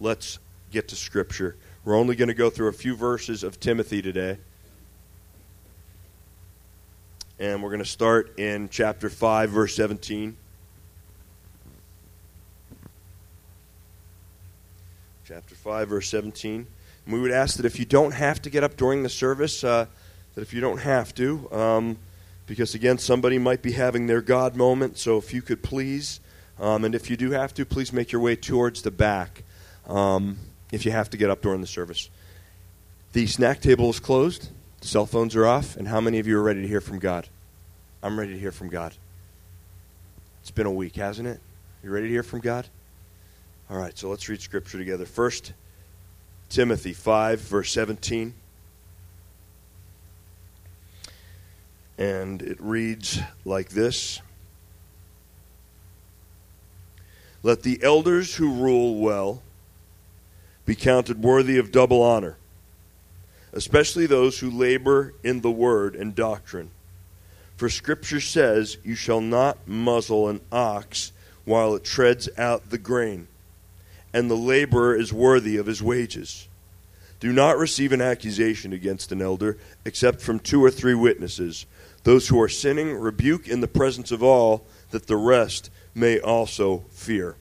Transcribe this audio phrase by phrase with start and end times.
[0.00, 0.38] let's
[0.70, 1.56] get to Scripture.
[1.84, 4.38] We're only going to go through a few verses of Timothy today.
[7.38, 10.36] And we're going to start in chapter 5, verse 17.
[15.26, 16.66] Chapter 5, verse 17.
[17.04, 19.62] And we would ask that if you don't have to get up during the service,
[19.62, 19.86] uh,
[20.34, 21.98] that if you don't have to, um,
[22.46, 26.20] because again, somebody might be having their God moment, so if you could please,
[26.58, 29.44] um, and if you do have to, please make your way towards the back
[29.86, 30.38] um,
[30.72, 32.10] if you have to get up during the service.
[33.12, 34.50] The snack table is closed.
[34.82, 37.28] Cell phones are off, and how many of you are ready to hear from God?
[38.02, 38.94] I'm ready to hear from God.
[40.40, 41.40] It's been a week, hasn't it?
[41.82, 42.66] You ready to hear from God?
[43.68, 45.06] All right, so let's read Scripture together.
[45.06, 45.52] First
[46.48, 48.34] Timothy 5, verse 17.
[51.98, 54.20] And it reads like this
[57.42, 59.42] Let the elders who rule well
[60.70, 62.36] be counted worthy of double honor
[63.52, 66.70] especially those who labor in the word and doctrine.
[67.56, 71.10] For Scripture says, You shall not muzzle an ox
[71.44, 73.26] while it treads out the grain,
[74.14, 76.46] and the laborer is worthy of his wages.
[77.18, 81.66] Do not receive an accusation against an elder except from two or three witnesses.
[82.04, 86.84] Those who are sinning rebuke in the presence of all, that the rest may also
[86.90, 87.34] fear.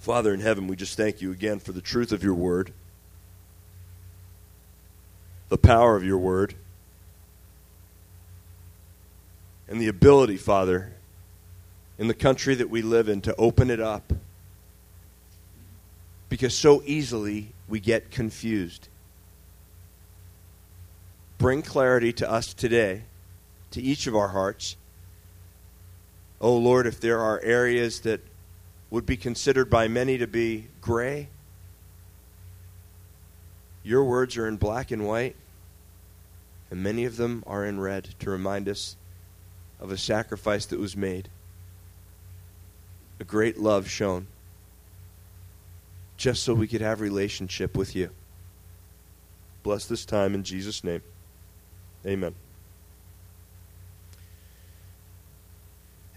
[0.00, 2.72] Father in heaven, we just thank you again for the truth of your word
[5.50, 6.54] the power of your word
[9.68, 10.92] and the ability, Father,
[11.98, 14.12] in the country that we live in to open it up.
[16.28, 18.88] Because so easily we get confused.
[21.36, 23.02] Bring clarity to us today,
[23.72, 24.76] to each of our hearts.
[26.40, 28.20] Oh Lord, if there are areas that
[28.90, 31.28] would be considered by many to be gray,
[33.82, 35.36] your words are in black and white,
[36.70, 38.96] and many of them are in red to remind us
[39.80, 41.28] of a sacrifice that was made,
[43.18, 44.26] a great love shown,
[46.16, 48.10] just so we could have relationship with you.
[49.62, 51.02] Bless this time in Jesus' name.
[52.06, 52.34] Amen.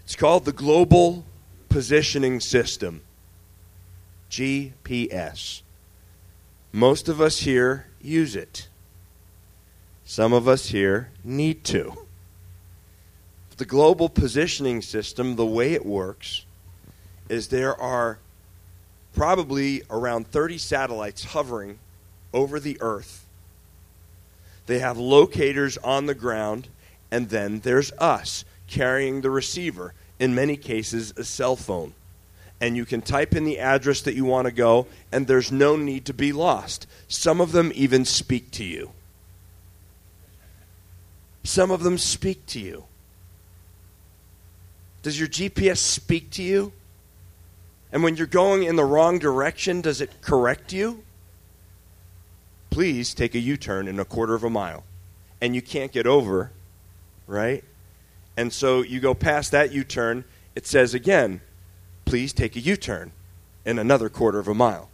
[0.04, 1.24] It's called the Global
[1.74, 3.00] Positioning System,
[4.30, 5.62] GPS.
[6.70, 8.68] Most of us here use it.
[10.04, 12.06] Some of us here need to.
[13.56, 16.44] The global positioning system, the way it works,
[17.28, 18.20] is there are
[19.12, 21.80] probably around 30 satellites hovering
[22.32, 23.26] over the Earth.
[24.66, 26.68] They have locators on the ground,
[27.10, 31.94] and then there's us carrying the receiver, in many cases, a cell phone
[32.60, 35.76] and you can type in the address that you want to go, and there's no
[35.76, 36.86] need to be lost.
[37.08, 38.92] Some of them even speak to you.
[41.42, 42.84] Some of them speak to you.
[45.02, 46.72] Does your GPS speak to you?
[47.92, 51.04] And when you're going in the wrong direction, does it correct you?
[52.70, 54.84] Please take a U turn in a quarter of a mile.
[55.40, 56.50] And you can't get over,
[57.26, 57.62] right?
[58.36, 60.24] And so you go past that U turn,
[60.54, 61.40] it says again,
[62.04, 63.12] please take a U turn
[63.64, 64.90] in another quarter of a mile.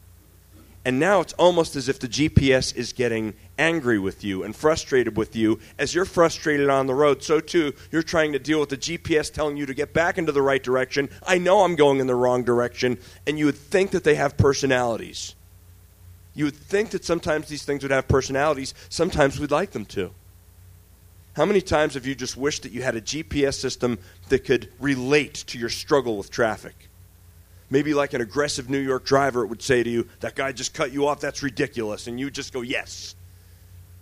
[0.84, 5.14] And now it's almost as if the GPS is getting angry with you and frustrated
[5.14, 5.60] with you.
[5.78, 9.30] As you're frustrated on the road, so too you're trying to deal with the GPS
[9.30, 11.10] telling you to get back into the right direction.
[11.26, 12.98] I know I'm going in the wrong direction.
[13.26, 15.34] And you would think that they have personalities.
[16.34, 18.72] You would think that sometimes these things would have personalities.
[18.88, 20.12] Sometimes we'd like them to.
[21.34, 23.98] How many times have you just wished that you had a GPS system
[24.28, 26.90] that could relate to your struggle with traffic?
[27.70, 30.74] maybe like an aggressive New York driver it would say to you, That guy just
[30.74, 32.06] cut you off, that's ridiculous.
[32.06, 33.14] And you just go, Yes.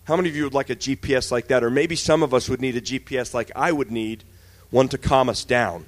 [0.05, 1.63] How many of you would like a GPS like that?
[1.63, 4.25] Or maybe some of us would need a GPS like I would need,
[4.71, 5.85] one to calm us down.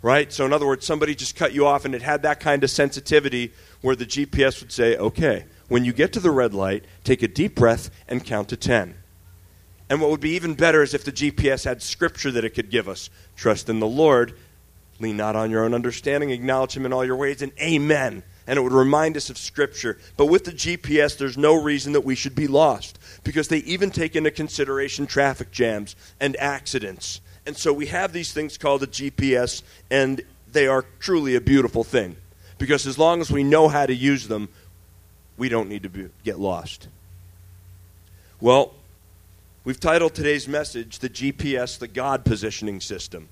[0.00, 0.32] Right?
[0.32, 2.70] So, in other words, somebody just cut you off and it had that kind of
[2.70, 7.22] sensitivity where the GPS would say, Okay, when you get to the red light, take
[7.22, 8.94] a deep breath and count to 10.
[9.92, 12.70] And what would be even better is if the GPS had scripture that it could
[12.70, 13.10] give us.
[13.36, 14.32] Trust in the Lord
[15.02, 18.22] Lean not on your own understanding, acknowledge him in all your ways, and amen.
[18.46, 19.98] And it would remind us of Scripture.
[20.16, 23.90] But with the GPS, there's no reason that we should be lost because they even
[23.90, 27.20] take into consideration traffic jams and accidents.
[27.44, 31.84] And so we have these things called a GPS, and they are truly a beautiful
[31.84, 32.16] thing
[32.58, 34.48] because as long as we know how to use them,
[35.36, 36.88] we don't need to be, get lost.
[38.40, 38.74] Well,
[39.64, 43.28] we've titled today's message The GPS, the God Positioning System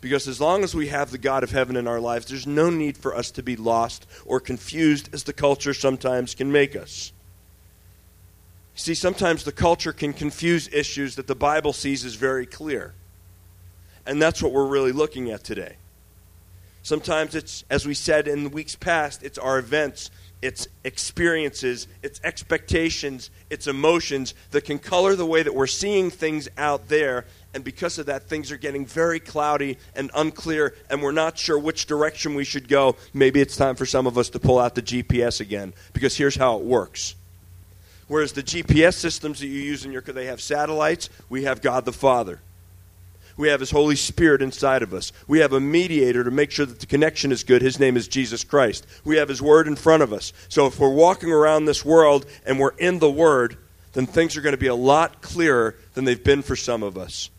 [0.00, 2.70] Because as long as we have the God of heaven in our lives, there's no
[2.70, 7.12] need for us to be lost or confused as the culture sometimes can make us.
[8.74, 12.94] See, sometimes the culture can confuse issues that the Bible sees as very clear.
[14.06, 15.76] And that's what we're really looking at today.
[16.82, 20.10] Sometimes it's, as we said in the weeks past, it's our events,
[20.42, 26.48] it's experiences, it's expectations, it's emotions that can color the way that we're seeing things
[26.56, 27.26] out there.
[27.52, 31.58] And because of that, things are getting very cloudy and unclear, and we're not sure
[31.58, 32.96] which direction we should go.
[33.12, 36.36] Maybe it's time for some of us to pull out the GPS again, because here's
[36.36, 37.16] how it works
[38.10, 41.84] Whereas the GPS systems that you use in your they have satellites, we have God
[41.84, 42.40] the Father.
[43.36, 45.12] We have His Holy Spirit inside of us.
[45.26, 47.62] We have a mediator to make sure that the connection is good.
[47.62, 48.86] His name is Jesus Christ.
[49.04, 50.32] We have His Word in front of us.
[50.48, 53.56] So if we're walking around this world and we're in the Word,
[53.92, 56.96] then things are going to be a lot clearer than they've been for some of
[56.96, 57.30] us.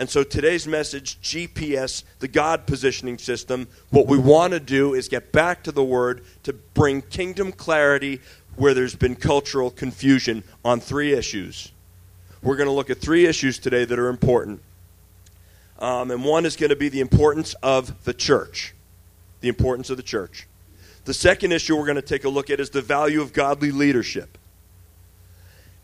[0.00, 5.08] And so today's message, GPS, the God positioning system, what we want to do is
[5.08, 8.20] get back to the Word to bring kingdom clarity
[8.56, 11.70] where there's been cultural confusion on three issues.
[12.42, 14.62] We're going to look at three issues today that are important.
[15.80, 18.74] Um, and one is going to be the importance of the church.
[19.40, 20.46] The importance of the church.
[21.04, 23.72] The second issue we're going to take a look at is the value of godly
[23.72, 24.36] leadership.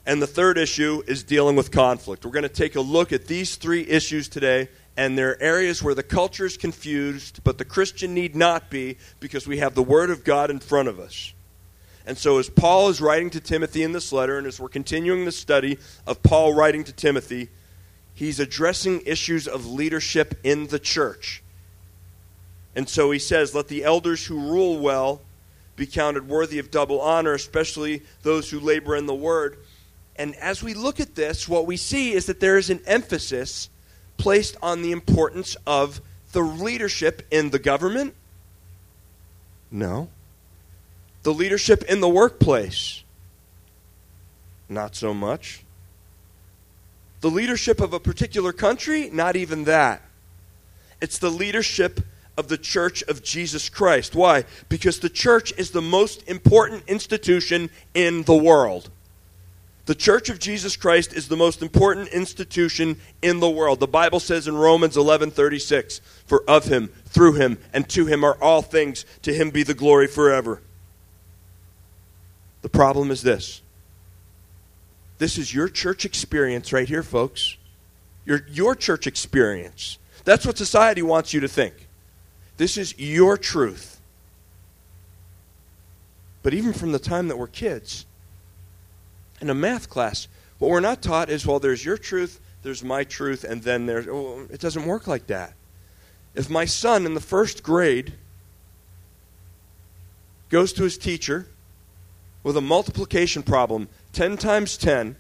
[0.05, 2.25] And the third issue is dealing with conflict.
[2.25, 5.83] We're going to take a look at these three issues today, and there are areas
[5.83, 9.83] where the culture is confused, but the Christian need not be because we have the
[9.83, 11.33] Word of God in front of us.
[12.07, 15.25] And so, as Paul is writing to Timothy in this letter, and as we're continuing
[15.25, 15.77] the study
[16.07, 17.49] of Paul writing to Timothy,
[18.17, 21.45] he's addressing issues of leadership in the church.
[22.75, 25.21] And so he says, Let the elders who rule well
[25.77, 29.59] be counted worthy of double honor, especially those who labor in the word.
[30.17, 33.69] And as we look at this, what we see is that there is an emphasis
[34.17, 36.01] placed on the importance of
[36.33, 38.15] the leadership in the government.
[39.71, 40.09] No.
[41.23, 43.03] The leadership in the workplace?
[44.69, 45.66] Not so much.
[47.27, 49.11] The leadership of a particular country?
[49.11, 50.01] Not even that.
[51.01, 52.03] It's the leadership
[52.39, 54.15] of the church of Jesus Christ.
[54.15, 54.45] Why?
[54.69, 58.91] Because the church is the most important institution in the world.
[59.87, 63.81] The church of Jesus Christ is the most important institution in the world.
[63.81, 68.41] The Bible says in Romans 11:36, "For of him, through him, and to him are
[68.41, 70.63] all things; to him be the glory forever."
[72.63, 73.63] The problem is this
[75.19, 77.57] this is your church experience right here, folks.
[78.25, 79.99] Your, your church experience.
[80.25, 81.89] That's what society wants you to think.
[82.57, 84.01] This is your truth.
[86.43, 88.07] But even from the time that we're kids,
[89.41, 90.29] in a math class,
[90.59, 94.07] what we're not taught is well, there's your truth, there's my truth, and then there's.
[94.09, 95.55] Oh, it doesn't work like that.
[96.35, 98.15] If my son in the first grade
[100.49, 101.47] goes to his teacher
[102.47, 105.17] with a multiplication problem 10 times 10,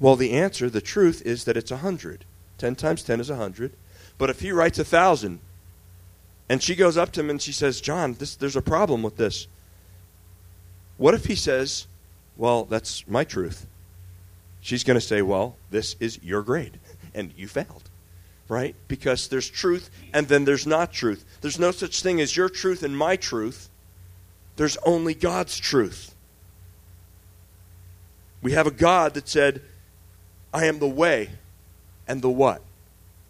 [0.00, 2.24] well, the answer, the truth, is that it's 100.
[2.58, 3.70] 10 times 10 is 100.
[4.18, 5.38] But if he writes 1,000,
[6.48, 9.16] and she goes up to him and she says, John, this, there's a problem with
[9.16, 9.46] this.
[10.96, 11.86] What if he says,
[12.36, 13.68] Well, that's my truth?
[14.60, 16.80] She's going to say, Well, this is your grade,
[17.14, 17.88] and you failed.
[18.48, 18.74] Right?
[18.88, 21.24] Because there's truth and then there's not truth.
[21.42, 23.69] There's no such thing as your truth and my truth.
[24.60, 26.14] There's only God's truth.
[28.42, 29.62] We have a God that said,
[30.52, 31.30] I am the way
[32.06, 32.60] and the what?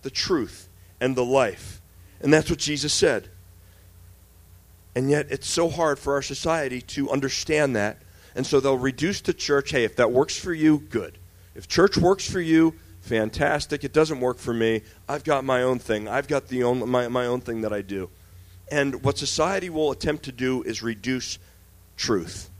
[0.03, 0.69] The truth
[1.01, 1.81] and the life.
[2.21, 3.29] And that's what Jesus said.
[4.97, 7.99] And yet it's so hard for our society to understand that.
[8.35, 11.17] And so they'll reduce the church hey, if that works for you, good.
[11.55, 13.85] If church works for you, fantastic.
[13.85, 14.83] It doesn't work for me.
[15.09, 16.09] I've got my own thing.
[16.09, 18.11] I've got the own, my, my own thing that I do.
[18.71, 21.39] And what society will attempt to do is reduce
[21.97, 22.51] truth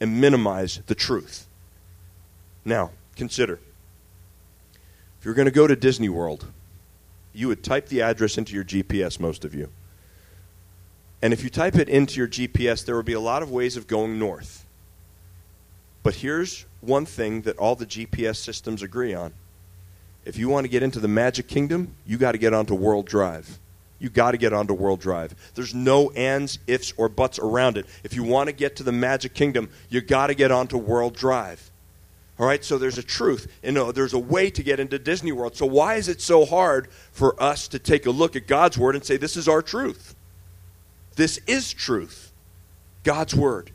[0.00, 1.46] and minimize the truth.
[2.64, 3.58] Now, consider
[5.18, 6.46] if you're going to go to Disney World,
[7.32, 9.70] you would type the address into your GPS, most of you.
[11.22, 13.78] And if you type it into your GPS, there will be a lot of ways
[13.78, 14.66] of going north.
[16.02, 19.32] But here's one thing that all the GPS systems agree on.
[20.26, 23.06] If you want to get into the Magic Kingdom, you got to get onto World
[23.06, 23.58] Drive
[24.04, 25.34] you got to get onto World Drive.
[25.54, 27.86] There's no ands, ifs, or buts around it.
[28.04, 31.16] If you want to get to the Magic Kingdom, you got to get onto World
[31.16, 31.70] Drive.
[32.38, 33.50] All right, so there's a truth.
[33.62, 35.56] You uh, know, there's a way to get into Disney World.
[35.56, 38.94] So why is it so hard for us to take a look at God's Word
[38.94, 40.14] and say, this is our truth?
[41.16, 42.30] This is truth.
[43.04, 43.70] God's Word.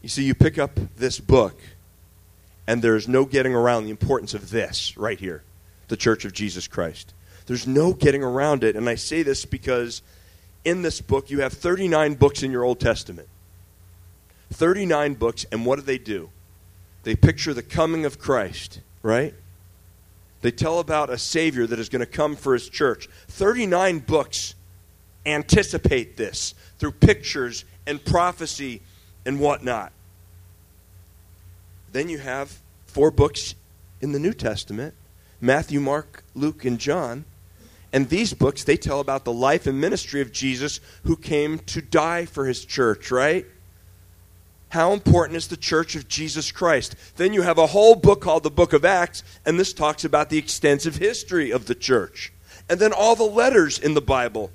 [0.00, 1.60] You see, you pick up this book,
[2.66, 5.42] And there's no getting around the importance of this right here
[5.92, 7.12] the Church of Jesus Christ.
[7.44, 8.76] There's no getting around it.
[8.76, 10.00] And I say this because
[10.64, 13.28] in this book, you have 39 books in your Old Testament.
[14.54, 16.30] 39 books, and what do they do?
[17.02, 19.34] They picture the coming of Christ, right?
[20.40, 23.06] They tell about a Savior that is going to come for His church.
[23.28, 24.54] 39 books
[25.26, 28.80] anticipate this through pictures and prophecy
[29.26, 29.92] and whatnot.
[31.92, 33.54] Then you have four books
[34.00, 34.94] in the New Testament
[35.42, 37.24] Matthew, Mark, Luke, and John.
[37.92, 41.82] And these books, they tell about the life and ministry of Jesus who came to
[41.82, 43.44] die for his church, right?
[44.68, 46.94] How important is the church of Jesus Christ?
[47.16, 50.30] Then you have a whole book called the Book of Acts, and this talks about
[50.30, 52.32] the extensive history of the church.
[52.70, 54.50] And then all the letters in the Bible.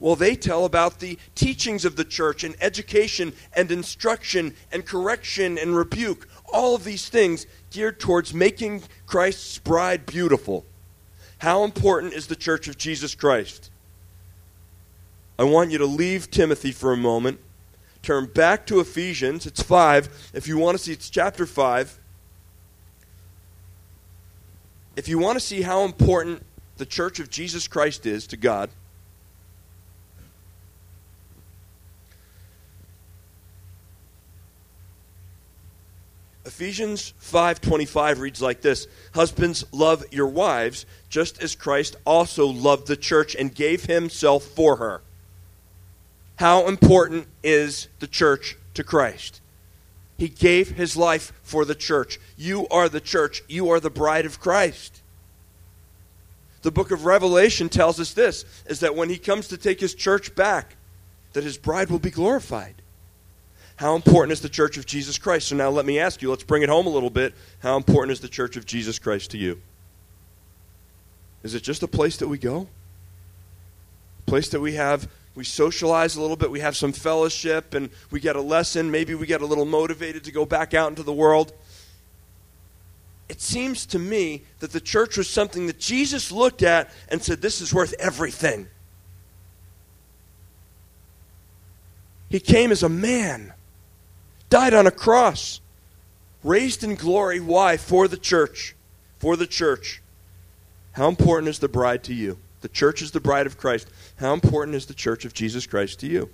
[0.00, 5.58] Well, they tell about the teachings of the church and education and instruction and correction
[5.58, 6.26] and rebuke.
[6.52, 10.64] All of these things geared towards making Christ's bride beautiful.
[11.38, 13.70] How important is the church of Jesus Christ?
[15.38, 17.38] I want you to leave Timothy for a moment
[18.02, 19.46] turn back to Ephesians.
[19.46, 20.30] It's 5.
[20.34, 21.98] If you want to see, it's chapter 5.
[24.96, 26.44] If you want to see how important
[26.76, 28.70] the church of Jesus Christ is to God,
[36.60, 42.96] Ephesians 5:25 reads like this: Husbands love your wives just as Christ also loved the
[42.96, 45.02] church and gave himself for her
[46.40, 49.42] how important is the church to Christ?
[50.16, 52.18] He gave his life for the church.
[52.34, 53.42] You are the church.
[53.46, 55.02] You are the bride of Christ.
[56.62, 59.94] The book of Revelation tells us this is that when he comes to take his
[59.94, 60.76] church back,
[61.34, 62.79] that his bride will be glorified.
[63.80, 65.48] How important is the church of Jesus Christ?
[65.48, 67.32] So now let me ask you, let's bring it home a little bit.
[67.60, 69.58] How important is the church of Jesus Christ to you?
[71.42, 72.68] Is it just a place that we go?
[74.18, 77.88] A place that we have we socialize a little bit, we have some fellowship, and
[78.10, 78.90] we get a lesson.
[78.90, 81.54] Maybe we get a little motivated to go back out into the world.
[83.30, 87.40] It seems to me that the church was something that Jesus looked at and said,
[87.40, 88.68] This is worth everything.
[92.28, 93.54] He came as a man,
[94.50, 95.60] died on a cross,
[96.44, 97.40] raised in glory.
[97.40, 97.76] Why?
[97.76, 98.74] For the church.
[99.18, 100.02] For the church.
[100.92, 102.38] How important is the bride to you?
[102.60, 103.88] The church is the bride of Christ.
[104.16, 106.28] How important is the church of Jesus Christ to you?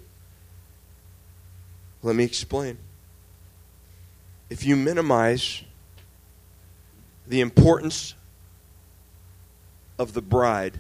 [2.03, 2.79] Let me explain.
[4.49, 5.63] If you minimize
[7.27, 8.15] the importance
[9.99, 10.79] of the bride,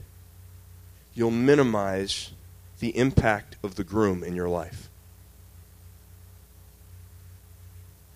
[1.14, 2.32] you'll minimize
[2.78, 4.88] the impact of the groom in your life.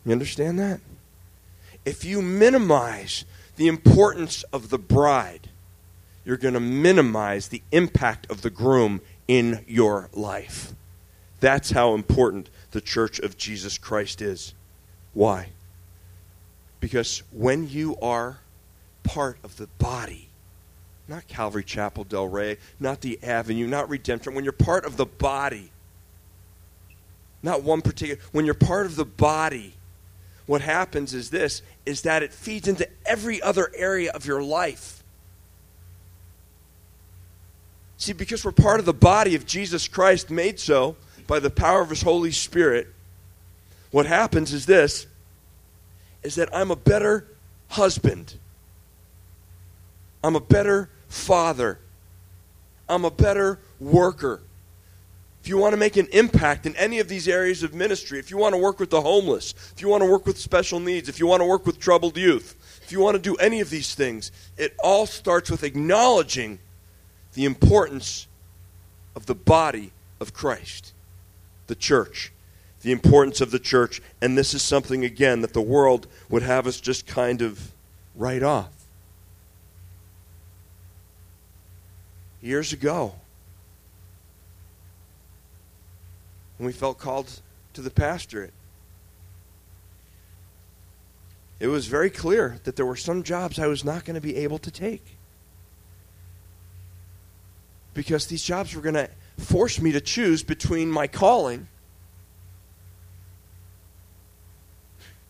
[0.04, 0.80] You understand that?
[1.84, 3.24] If you minimize
[3.56, 5.48] the importance of the bride,
[6.24, 10.72] you're going to minimize the impact of the groom in your life.
[11.40, 14.54] That's how important the church of Jesus Christ is.
[15.14, 15.48] Why?
[16.80, 18.38] Because when you are
[19.02, 20.28] part of the body,
[21.08, 25.06] not Calvary Chapel Del Rey, not the Avenue, not Redemption, when you're part of the
[25.06, 25.70] body,
[27.42, 29.74] not one particular, when you're part of the body,
[30.50, 35.04] what happens is this is that it feeds into every other area of your life.
[37.98, 40.96] See, because we're part of the body of Jesus Christ, made so
[41.28, 42.88] by the power of His Holy Spirit,
[43.92, 45.06] what happens is this
[46.24, 47.28] is that I'm a better
[47.68, 48.34] husband.
[50.24, 51.78] I'm a better father.
[52.88, 54.42] I'm a better worker.
[55.42, 58.30] If you want to make an impact in any of these areas of ministry, if
[58.30, 61.08] you want to work with the homeless, if you want to work with special needs,
[61.08, 63.70] if you want to work with troubled youth, if you want to do any of
[63.70, 66.58] these things, it all starts with acknowledging
[67.32, 68.26] the importance
[69.16, 70.92] of the body of Christ,
[71.68, 72.32] the church.
[72.82, 74.00] The importance of the church.
[74.22, 77.72] And this is something, again, that the world would have us just kind of
[78.16, 78.70] write off.
[82.40, 83.16] Years ago,
[86.60, 87.40] when we felt called
[87.72, 88.52] to the pastorate,
[91.58, 94.36] it was very clear that there were some jobs I was not going to be
[94.36, 95.16] able to take
[97.94, 101.66] because these jobs were going to force me to choose between my calling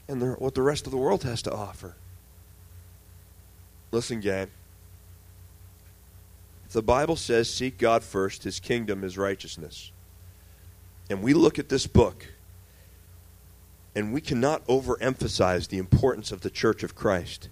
[0.09, 1.95] and the, what the rest of the world has to offer.
[3.93, 4.49] Listen, gang.
[6.67, 9.93] If the Bible says, seek God first, his kingdom is righteousness,
[11.11, 12.29] and we look at this book,
[13.95, 17.49] And we cannot overemphasize the importance of the church of Christ.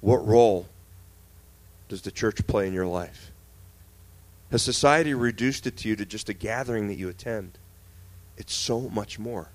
[0.00, 0.68] What role
[1.88, 3.32] does the church play in your life?
[4.52, 7.58] Has society reduced it to you to just a gathering that you attend?
[8.36, 9.48] It's so much more.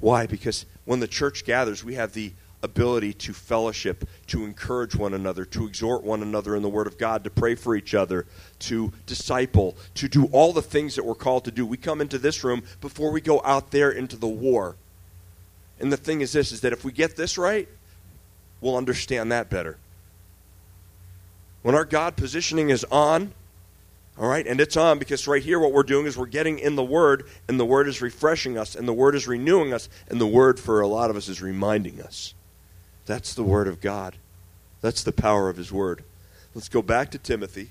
[0.00, 0.26] Why?
[0.26, 5.44] Because when the church gathers, we have the ability to fellowship, to encourage one another,
[5.44, 8.26] to exhort one another in the Word of God, to pray for each other,
[8.60, 11.64] to disciple, to do all the things that we're called to do.
[11.64, 14.76] We come into this room before we go out there into the war.
[15.80, 17.68] And the thing is this is that if we get this right,
[18.60, 19.78] we'll understand that better.
[21.62, 23.32] When our God positioning is on,
[24.18, 26.74] all right, and it's on because right here what we're doing is we're getting in
[26.74, 30.20] the Word, and the Word is refreshing us, and the Word is renewing us, and
[30.20, 32.34] the Word for a lot of us is reminding us.
[33.08, 34.16] That's the Word of God.
[34.82, 36.04] That's the power of His Word.
[36.54, 37.70] Let's go back to Timothy.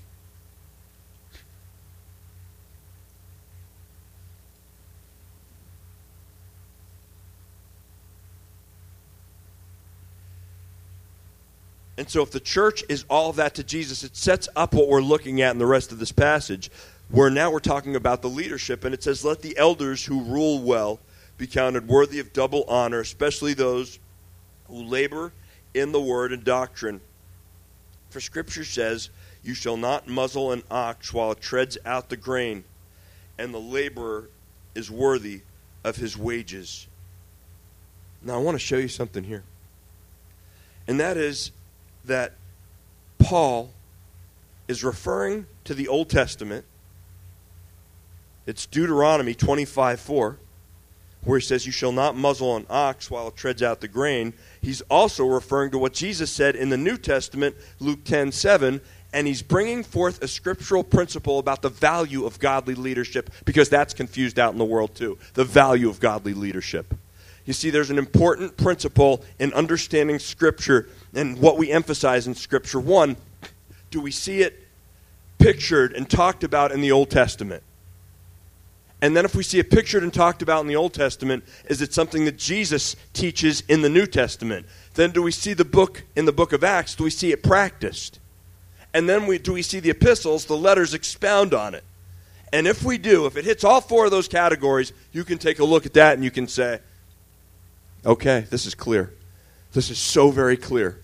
[11.96, 15.00] And so, if the church is all that to Jesus, it sets up what we're
[15.00, 16.68] looking at in the rest of this passage,
[17.10, 18.84] where now we're talking about the leadership.
[18.84, 20.98] And it says, Let the elders who rule well
[21.36, 24.00] be counted worthy of double honor, especially those
[24.68, 25.32] who labor
[25.74, 27.00] in the word and doctrine.
[28.10, 29.10] For Scripture says,
[29.42, 32.64] You shall not muzzle an ox while it treads out the grain,
[33.38, 34.30] and the laborer
[34.74, 35.42] is worthy
[35.84, 36.86] of his wages.
[38.22, 39.44] Now, I want to show you something here.
[40.86, 41.52] And that is
[42.04, 42.34] that
[43.18, 43.72] Paul
[44.66, 46.64] is referring to the Old Testament.
[48.46, 50.38] It's Deuteronomy 25 4,
[51.24, 54.32] where he says, You shall not muzzle an ox while it treads out the grain.
[54.60, 58.80] He's also referring to what Jesus said in the New Testament, Luke 10 7,
[59.12, 63.94] and he's bringing forth a scriptural principle about the value of godly leadership because that's
[63.94, 65.18] confused out in the world too.
[65.34, 66.94] The value of godly leadership.
[67.48, 72.78] You see, there's an important principle in understanding Scripture and what we emphasize in Scripture.
[72.78, 73.16] One,
[73.90, 74.66] do we see it
[75.38, 77.62] pictured and talked about in the Old Testament?
[79.00, 81.80] And then, if we see it pictured and talked about in the Old Testament, is
[81.80, 84.66] it something that Jesus teaches in the New Testament?
[84.94, 86.96] Then, do we see the book in the book of Acts?
[86.96, 88.18] Do we see it practiced?
[88.92, 91.84] And then, we, do we see the epistles, the letters expound on it?
[92.52, 95.60] And if we do, if it hits all four of those categories, you can take
[95.60, 96.80] a look at that and you can say,
[98.04, 99.12] Okay, this is clear.
[99.72, 100.98] This is so very clear.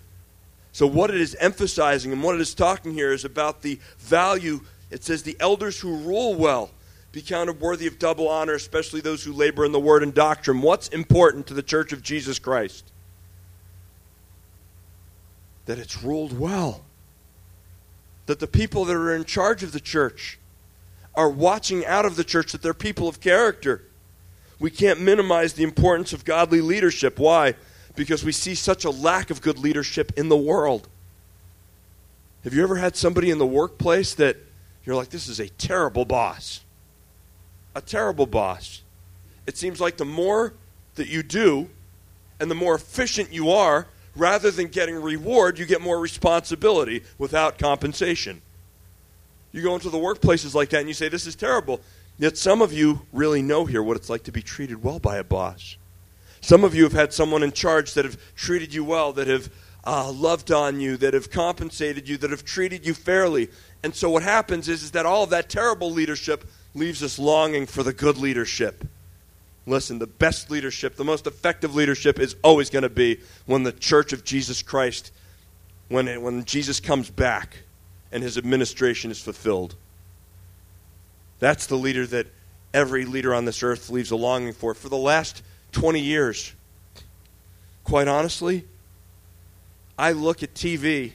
[0.73, 4.61] So, what it is emphasizing and what it is talking here is about the value.
[4.91, 6.71] It says, The elders who rule well
[7.15, 10.61] be counted worthy of double honor, especially those who labor in the word and doctrine.
[10.61, 12.93] What's important to the church of Jesus Christ?
[15.67, 16.85] That it's ruled well.
[18.27, 20.39] That the people that are in charge of the church
[21.15, 23.85] are watching out of the church, that they're people of character
[24.59, 27.19] we can't minimize the importance of godly leadership.
[27.19, 27.55] Why?
[27.97, 30.89] Because we see such a lack of good leadership in the world.
[32.45, 34.39] Have you ever had somebody in the workplace that
[34.85, 36.64] you're like, this is a terrible boss?
[37.75, 38.83] A terrible boss.
[39.47, 40.55] It seems like the more
[40.95, 41.69] that you do
[42.41, 47.59] and the more efficient you are, rather than getting reward, you get more responsibility without
[47.59, 48.43] compensation.
[49.53, 51.81] You go into the workplaces like that and you say, This is terrible.
[52.19, 55.17] Yet some of you really know here what it's like to be treated well by
[55.17, 55.77] a boss.
[56.41, 59.51] Some of you have had someone in charge that have treated you well, that have
[59.85, 63.49] uh, loved on you, that have compensated you, that have treated you fairly.
[63.83, 67.67] And so what happens is, is that all of that terrible leadership leaves us longing
[67.67, 68.87] for the good leadership.
[69.67, 73.73] Listen, the best leadership, the most effective leadership is always going to be when the
[73.73, 75.11] church of Jesus Christ,
[75.89, 77.59] when, it, when Jesus comes back
[78.13, 79.75] and his administration is fulfilled.
[81.39, 82.27] That's the leader that
[82.75, 84.75] every leader on this earth leaves a longing for.
[84.75, 86.53] For the last 20 years,
[87.85, 88.67] quite honestly,
[89.99, 91.13] I look at TV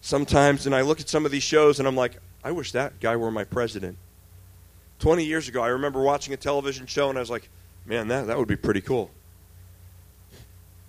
[0.00, 3.00] sometimes and I look at some of these shows and I'm like, I wish that
[3.00, 3.98] guy were my president.
[4.98, 7.48] 20 years ago, I remember watching a television show and I was like,
[7.86, 9.10] man, that, that would be pretty cool.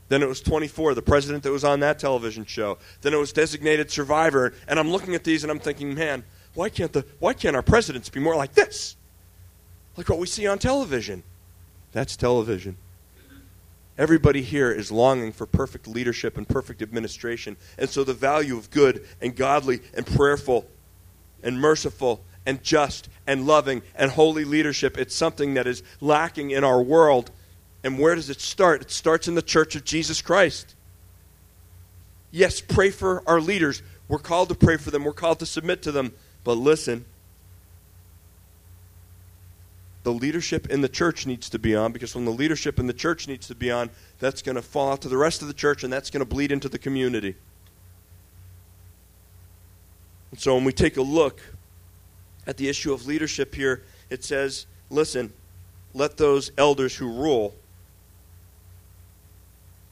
[0.10, 2.80] Then it was 24, the president that was on that television show.
[3.02, 4.54] Then it was designated survivor.
[4.68, 6.24] And I'm looking at these and I'm thinking, man,
[6.56, 8.96] why can't, the, why can't our presidents be more like this?
[9.96, 11.24] Like what we see on television.
[11.92, 12.78] That's television.
[14.00, 17.58] Everybody here is longing for perfect leadership and perfect administration.
[17.78, 20.66] And so the value of good and godly and prayerful
[21.44, 26.64] and merciful and just and loving and holy leadership, it's something that is lacking in
[26.64, 27.30] our world.
[27.84, 28.82] And where does it start?
[28.82, 30.74] It starts in the church of Jesus Christ.
[32.32, 33.84] Yes, pray for our leaders.
[34.08, 36.12] We're called to pray for them, we're called to submit to them.
[36.44, 37.06] But listen,
[40.02, 42.94] the leadership in the church needs to be on because when the leadership in the
[42.94, 45.54] church needs to be on, that's going to fall out to the rest of the
[45.54, 47.36] church and that's going to bleed into the community.
[50.32, 51.42] And so when we take a look
[52.50, 55.32] at the issue of leadership here, it says, listen,
[55.94, 57.54] let those elders who rule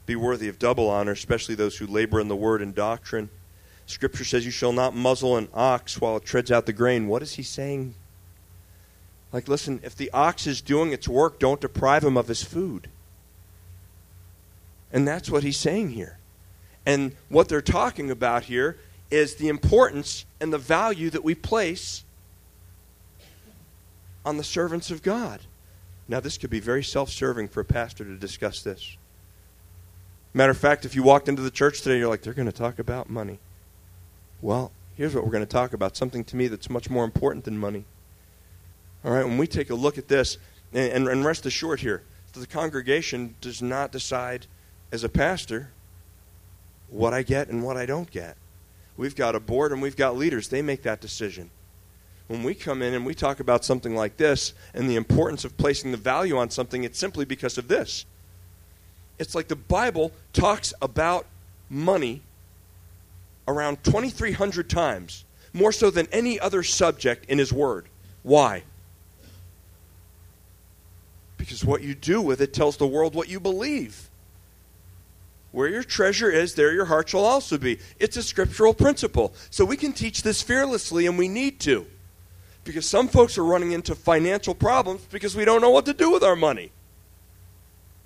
[0.06, 3.30] be worthy of double honor, especially those who labor in the word and doctrine.
[3.86, 7.06] Scripture says, You shall not muzzle an ox while it treads out the grain.
[7.06, 7.94] What is he saying?
[9.32, 12.88] Like, listen, if the ox is doing its work, don't deprive him of his food.
[14.92, 16.18] And that's what he's saying here.
[16.84, 18.78] And what they're talking about here
[19.12, 22.02] is the importance and the value that we place
[24.28, 25.40] on the servants of God.
[26.06, 28.96] Now, this could be very self serving for a pastor to discuss this.
[30.34, 32.52] Matter of fact, if you walked into the church today, you're like, they're going to
[32.52, 33.38] talk about money.
[34.42, 37.46] Well, here's what we're going to talk about something to me that's much more important
[37.46, 37.86] than money.
[39.02, 40.36] All right, when we take a look at this,
[40.74, 42.02] and, and rest assured here,
[42.34, 44.46] the congregation does not decide
[44.92, 45.70] as a pastor
[46.90, 48.36] what I get and what I don't get.
[48.96, 50.48] We've got a board and we've got leaders.
[50.48, 51.50] They make that decision.
[52.28, 55.56] When we come in and we talk about something like this and the importance of
[55.56, 58.04] placing the value on something, it's simply because of this.
[59.18, 61.26] It's like the Bible talks about
[61.68, 62.22] money
[63.48, 67.86] around 2,300 times, more so than any other subject in His Word.
[68.22, 68.62] Why?
[71.38, 74.10] Because what you do with it tells the world what you believe.
[75.50, 77.78] Where your treasure is, there your heart shall also be.
[77.98, 79.32] It's a scriptural principle.
[79.48, 81.86] So we can teach this fearlessly, and we need to.
[82.68, 86.10] Because some folks are running into financial problems because we don't know what to do
[86.10, 86.70] with our money.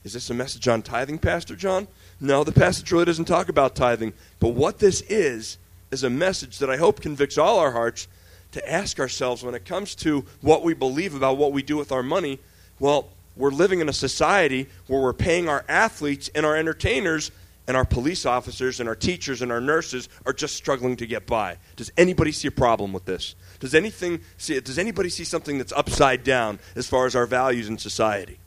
[0.04, 1.88] Is this a message on tithing, Pastor John?
[2.20, 4.12] No, the passage really doesn't talk about tithing.
[4.38, 5.58] But what this is,
[5.90, 8.06] is a message that I hope convicts all our hearts
[8.52, 11.90] to ask ourselves when it comes to what we believe about what we do with
[11.90, 12.38] our money.
[12.78, 17.32] Well, we're living in a society where we're paying our athletes and our entertainers
[17.66, 21.26] and our police officers and our teachers and our nurses are just struggling to get
[21.26, 21.58] by.
[21.76, 23.34] Does anybody see a problem with this?
[23.60, 27.68] Does anything see does anybody see something that's upside down as far as our values
[27.68, 28.38] in society?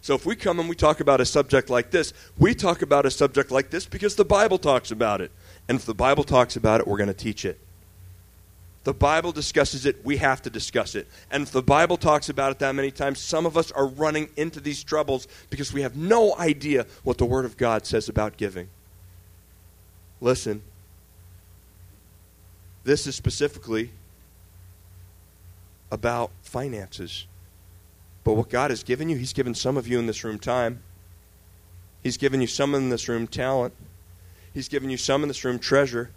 [0.00, 3.06] So if we come and we talk about a subject like this, we talk about
[3.06, 5.32] a subject like this because the Bible talks about it.
[5.66, 7.58] And if the Bible talks about it, we're going to teach it.
[8.84, 11.08] The Bible discusses it, we have to discuss it.
[11.30, 14.28] And if the Bible talks about it that many times, some of us are running
[14.36, 18.36] into these troubles because we have no idea what the Word of God says about
[18.36, 18.68] giving.
[20.20, 20.62] Listen,
[22.84, 23.90] this is specifically
[25.90, 27.26] about finances.
[28.22, 30.82] But what God has given you, He's given some of you in this room time.
[32.02, 33.72] He's given you some in this room talent.
[34.52, 36.10] He's given you some in this room treasure.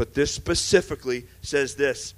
[0.00, 2.14] But this specifically says this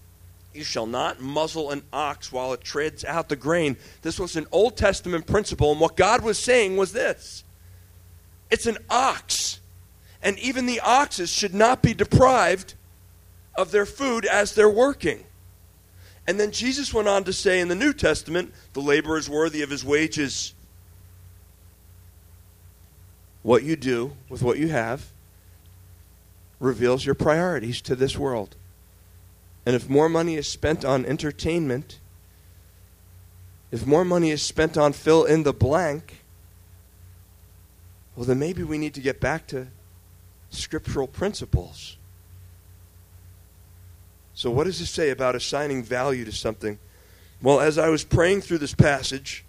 [0.55, 3.77] You shall not muzzle an ox while it treads out the grain.
[4.03, 7.43] This was an Old Testament principle, and what God was saying was this
[8.53, 9.59] it's an ox.
[10.23, 12.75] And even the oxes should not be deprived
[13.57, 15.25] of their food as they're working.
[16.29, 19.63] And then Jesus went on to say in the New Testament, the laborer is worthy
[19.63, 20.55] of his wages.
[23.43, 25.05] What you do with what you have
[26.63, 28.57] reveals your priorities to this world.
[29.67, 31.99] And if more money is spent on entertainment,
[33.71, 36.23] if more money is spent on fill in the blank,
[38.15, 39.69] well, then maybe we need to get back to
[40.51, 41.97] scriptural principles.
[44.35, 46.79] So, what does this say about assigning value to something?
[47.41, 49.45] Well, as I was praying through this passage,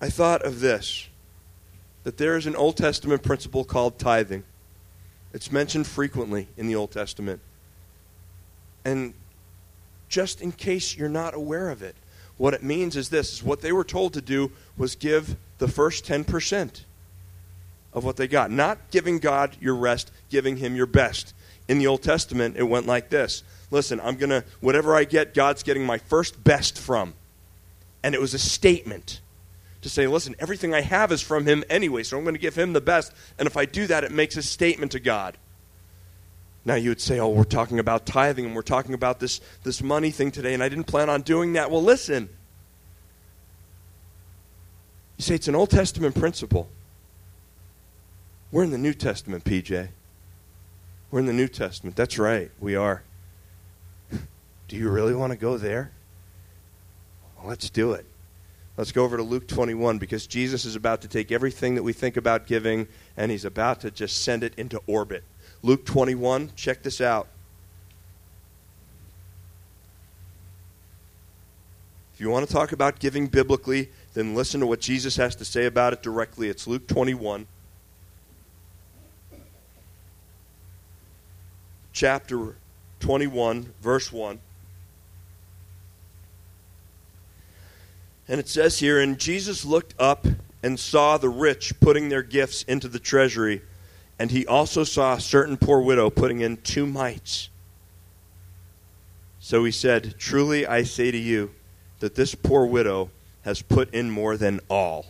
[0.00, 1.09] I thought of this
[2.10, 4.42] that there is an Old Testament principle called tithing.
[5.32, 7.40] It's mentioned frequently in the Old Testament.
[8.84, 9.14] And
[10.08, 11.94] just in case you're not aware of it,
[12.36, 15.68] what it means is this is what they were told to do was give the
[15.68, 16.82] first 10%
[17.92, 18.50] of what they got.
[18.50, 21.32] Not giving God your rest, giving him your best
[21.68, 25.32] in the Old Testament, it went like this Listen, I'm going to, whatever I get,
[25.32, 27.14] God's getting my first best from.
[28.02, 29.20] And it was a statement
[29.82, 32.56] to say, listen, everything I have is from Him anyway, so I'm going to give
[32.56, 33.12] Him the best.
[33.38, 35.36] And if I do that, it makes a statement to God.
[36.64, 39.82] Now you would say, oh, we're talking about tithing and we're talking about this, this
[39.82, 41.70] money thing today, and I didn't plan on doing that.
[41.70, 42.28] Well, listen.
[45.16, 46.68] You say it's an Old Testament principle.
[48.52, 49.88] We're in the New Testament, PJ.
[51.10, 51.96] We're in the New Testament.
[51.96, 53.02] That's right, we are.
[54.68, 55.92] Do you really want to go there?
[57.36, 58.04] Well, let's do it.
[58.80, 61.92] Let's go over to Luke 21 because Jesus is about to take everything that we
[61.92, 65.22] think about giving and he's about to just send it into orbit.
[65.62, 67.28] Luke 21, check this out.
[72.14, 75.44] If you want to talk about giving biblically, then listen to what Jesus has to
[75.44, 76.48] say about it directly.
[76.48, 77.46] It's Luke 21.
[81.92, 82.56] Chapter
[83.00, 84.40] 21, verse 1.
[88.30, 90.24] And it says here, And Jesus looked up
[90.62, 93.60] and saw the rich putting their gifts into the treasury,
[94.20, 97.48] and he also saw a certain poor widow putting in two mites.
[99.40, 101.50] So he said, Truly I say to you,
[101.98, 103.10] that this poor widow
[103.42, 105.06] has put in more than all.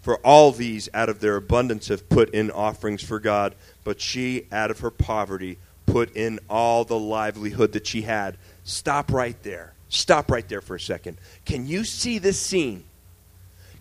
[0.00, 4.46] For all these out of their abundance have put in offerings for God, but she
[4.50, 8.38] out of her poverty put in all the livelihood that she had.
[8.64, 9.74] Stop right there.
[9.88, 11.18] Stop right there for a second.
[11.44, 12.84] Can you see this scene?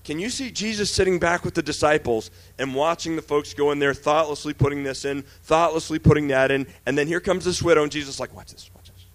[0.08, 3.80] Can you see Jesus sitting back with the disciples and watching the folks go in
[3.80, 7.84] there, thoughtlessly putting this in, thoughtlessly putting that in, and then here comes this widow,
[7.84, 9.06] and Jesus like, watch this, watch this.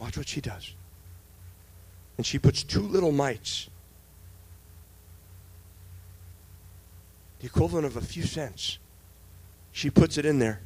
[0.00, 0.74] Watch what she does.
[2.16, 3.68] And she puts two little mites,
[7.40, 8.78] the equivalent of a few cents.
[9.70, 10.60] She puts it in there.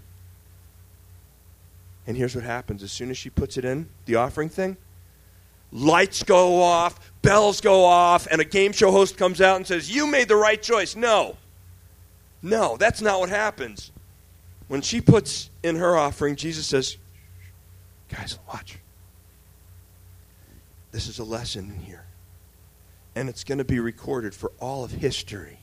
[2.06, 4.76] And here's what happens as soon as she puts it in, the offering thing,
[5.72, 9.94] lights go off, bells go off, and a game show host comes out and says,
[9.94, 10.96] You made the right choice.
[10.96, 11.37] No.
[12.42, 13.92] No, that's not what happens.
[14.68, 16.96] When she puts in her offering, Jesus says,
[18.09, 18.78] Guys, watch.
[20.92, 22.04] This is a lesson in here.
[23.14, 25.59] And it's going to be recorded for all of history.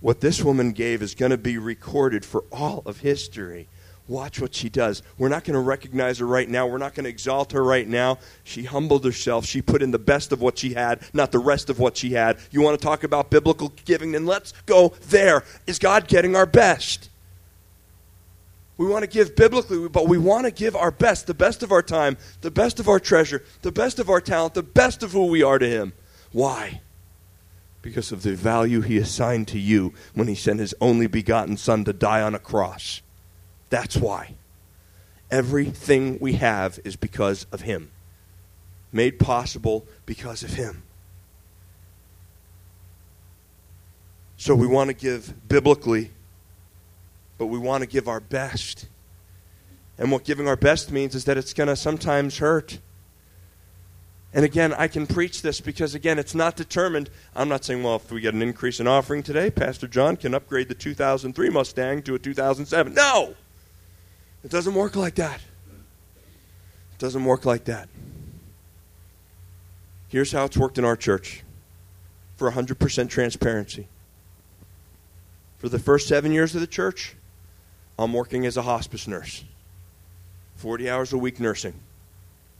[0.00, 3.68] What this woman gave is going to be recorded for all of history.
[4.08, 5.02] Watch what she does.
[5.16, 6.66] We're not going to recognize her right now.
[6.66, 8.18] We're not going to exalt her right now.
[8.42, 9.46] She humbled herself.
[9.46, 12.12] She put in the best of what she had, not the rest of what she
[12.12, 12.38] had.
[12.50, 14.12] You want to talk about biblical giving?
[14.12, 15.44] Then let's go there.
[15.66, 17.10] Is God getting our best?
[18.76, 21.70] We want to give biblically, but we want to give our best, the best of
[21.70, 25.12] our time, the best of our treasure, the best of our talent, the best of
[25.12, 25.92] who we are to Him.
[26.32, 26.80] Why?
[27.82, 31.84] Because of the value He assigned to you when He sent His only begotten Son
[31.84, 33.02] to die on a cross.
[33.72, 34.34] That's why.
[35.30, 37.90] Everything we have is because of Him,
[38.92, 40.82] made possible because of Him.
[44.36, 46.10] So we want to give biblically,
[47.38, 48.88] but we want to give our best.
[49.96, 52.78] And what giving our best means is that it's going to sometimes hurt.
[54.34, 57.08] And again, I can preach this because, again, it's not determined.
[57.34, 60.34] I'm not saying, well, if we get an increase in offering today, Pastor John can
[60.34, 62.92] upgrade the 2003 Mustang to a 2007.
[62.92, 63.34] No!
[64.44, 65.40] It doesn't work like that.
[66.92, 67.88] It doesn't work like that.
[70.08, 71.42] Here's how it's worked in our church
[72.36, 73.88] for 100% transparency.
[75.58, 77.14] For the first seven years of the church,
[77.98, 79.44] I'm working as a hospice nurse,
[80.56, 81.74] 40 hours a week nursing.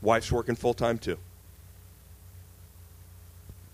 [0.01, 1.17] Wife's working full time too.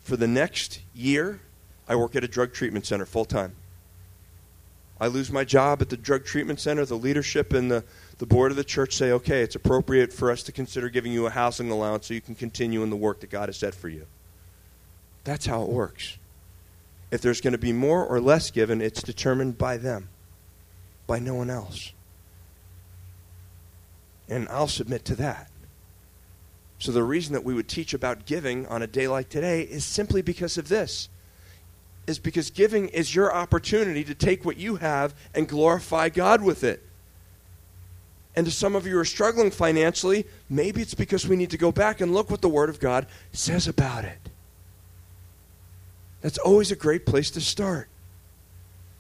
[0.01, 1.39] For the next year,
[1.87, 3.53] I work at a drug treatment center full time.
[4.99, 7.85] I lose my job at the drug treatment center, the leadership and the,
[8.17, 11.25] the board of the church say, okay, it's appropriate for us to consider giving you
[11.25, 13.87] a housing allowance so you can continue in the work that God has set for
[13.87, 14.05] you.
[15.23, 16.17] That's how it works.
[17.11, 20.09] If there's going to be more or less given, it's determined by them,
[21.07, 21.93] by no one else.
[24.27, 25.49] And I'll submit to that.
[26.77, 29.83] So, the reason that we would teach about giving on a day like today is
[29.83, 31.09] simply because of this
[32.09, 36.63] is because giving is your opportunity to take what you have and glorify God with
[36.63, 36.83] it.
[38.35, 41.57] And to some of you who are struggling financially, maybe it's because we need to
[41.57, 44.17] go back and look what the Word of God says about it.
[46.21, 47.89] That's always a great place to start.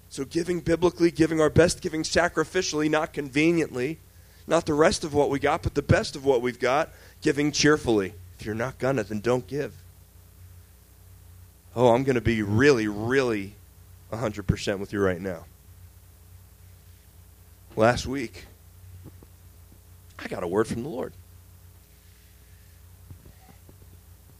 [0.09, 3.99] So, giving biblically, giving our best, giving sacrificially, not conveniently,
[4.47, 6.89] not the rest of what we got, but the best of what we've got,
[7.21, 8.13] giving cheerfully.
[8.39, 9.73] If you're not gonna, then don't give
[11.75, 13.55] oh, I'm going to be really, really
[14.11, 15.45] 100% with you right now.
[17.75, 18.45] Last week,
[20.17, 21.13] I got a word from the Lord.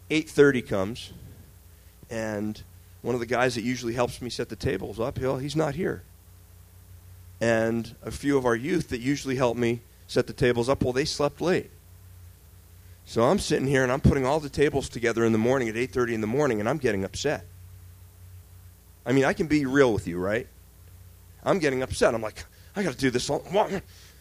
[0.09, 1.13] 8:30 comes
[2.09, 2.61] and
[3.01, 6.03] one of the guys that usually helps me set the tables up, he's not here.
[7.39, 10.91] And a few of our youth that usually help me set the tables up, well,
[10.91, 11.71] they slept late.
[13.09, 15.73] So I'm sitting here and I'm putting all the tables together in the morning at
[15.73, 17.43] 8:30 in the morning and I'm getting upset.
[19.03, 20.47] I mean, I can be real with you, right?
[21.43, 22.13] I'm getting upset.
[22.13, 22.45] I'm like,
[22.75, 23.43] I got to do this all.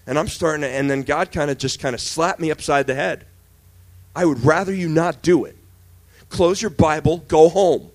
[0.06, 2.86] And I'm starting to and then God kind of just kind of slapped me upside
[2.86, 3.26] the head.
[4.16, 5.58] I would rather you not do it.
[6.30, 7.90] Close your Bible, go home.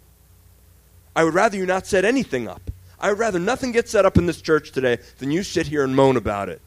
[1.16, 2.70] I would rather you not set anything up.
[3.00, 5.84] I would rather nothing get set up in this church today than you sit here
[5.84, 6.62] and moan about it.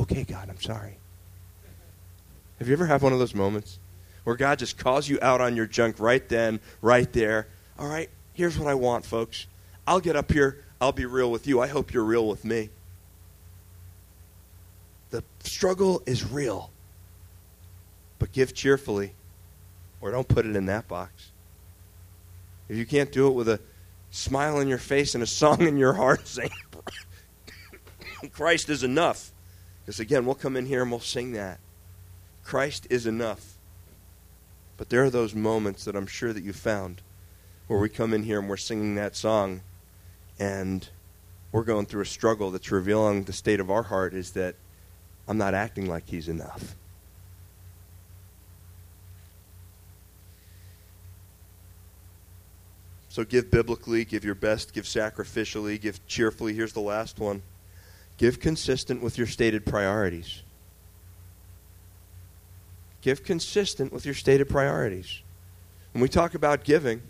[0.00, 0.96] Okay, God, I'm sorry.
[2.58, 3.78] Have you ever had one of those moments
[4.26, 7.46] where God just calls you out on your junk right then, right there.
[7.78, 9.46] All right, here's what I want, folks.
[9.86, 11.60] I'll get up here, I'll be real with you.
[11.60, 12.70] I hope you're real with me.
[15.10, 16.72] The struggle is real.
[18.18, 19.14] But give cheerfully,
[20.00, 21.30] or don't put it in that box.
[22.68, 23.60] If you can't do it with a
[24.10, 26.50] smile on your face and a song in your heart saying,
[28.32, 29.30] Christ is enough.
[29.84, 31.60] Because again, we'll come in here and we'll sing that.
[32.46, 33.58] Christ is enough.
[34.76, 37.02] But there are those moments that I'm sure that you found
[37.66, 39.62] where we come in here and we're singing that song
[40.38, 40.88] and
[41.50, 44.54] we're going through a struggle that's revealing the state of our heart is that
[45.26, 46.76] I'm not acting like he's enough.
[53.08, 56.54] So give biblically, give your best, give sacrificially, give cheerfully.
[56.54, 57.42] Here's the last one
[58.18, 60.42] give consistent with your stated priorities.
[63.06, 65.22] Give consistent with your stated priorities.
[65.92, 67.00] When we talk about giving,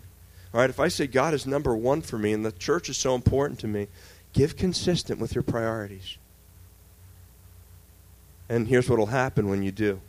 [0.53, 2.97] all right, if I say God is number one for me and the church is
[2.97, 3.87] so important to me,
[4.31, 6.19] give consistent with your priorities.
[8.47, 9.99] And here's what will happen when you do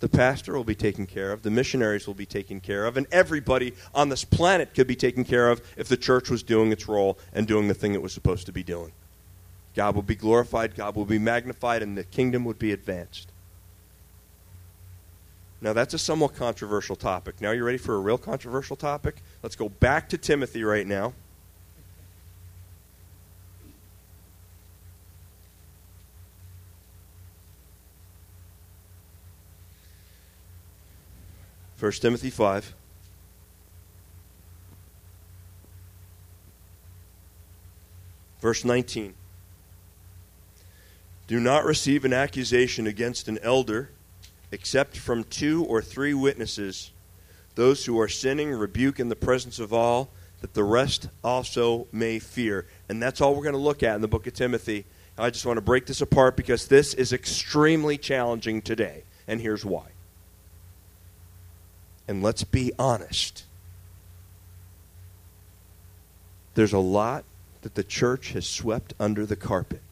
[0.00, 3.06] the pastor will be taken care of, the missionaries will be taken care of, and
[3.10, 6.88] everybody on this planet could be taken care of if the church was doing its
[6.88, 8.92] role and doing the thing it was supposed to be doing.
[9.74, 13.29] God will be glorified, God will be magnified, and the kingdom would be advanced.
[15.62, 17.40] Now, that's a somewhat controversial topic.
[17.40, 19.22] Now, you're ready for a real controversial topic?
[19.42, 21.12] Let's go back to Timothy right now.
[31.76, 32.74] First Timothy 5.
[38.40, 39.14] Verse 19.
[41.26, 43.90] Do not receive an accusation against an elder
[44.52, 46.90] except from two or three witnesses.
[47.54, 50.10] Those who are sinning rebuke in the presence of all,
[50.40, 52.66] that the rest also may fear.
[52.88, 54.86] And that's all we're going to look at in the book of Timothy.
[55.18, 59.04] I just want to break this apart because this is extremely challenging today.
[59.28, 59.88] And here's why.
[62.08, 63.44] And let's be honest.
[66.54, 67.24] There's a lot
[67.62, 69.82] that the church has swept under the carpet.